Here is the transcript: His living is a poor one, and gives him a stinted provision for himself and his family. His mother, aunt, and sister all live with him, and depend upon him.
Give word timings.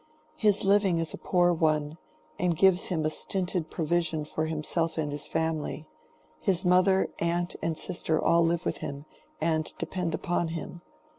His 0.35 0.63
living 0.65 0.97
is 0.97 1.13
a 1.13 1.17
poor 1.19 1.53
one, 1.53 1.99
and 2.39 2.57
gives 2.57 2.87
him 2.87 3.05
a 3.05 3.11
stinted 3.11 3.69
provision 3.69 4.25
for 4.25 4.47
himself 4.47 4.97
and 4.97 5.11
his 5.11 5.27
family. 5.27 5.87
His 6.39 6.65
mother, 6.65 7.11
aunt, 7.19 7.55
and 7.61 7.77
sister 7.77 8.19
all 8.19 8.43
live 8.43 8.65
with 8.65 8.77
him, 8.77 9.05
and 9.39 9.71
depend 9.77 10.15
upon 10.15 10.47
him. 10.47 10.81